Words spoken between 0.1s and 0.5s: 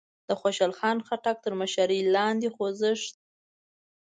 د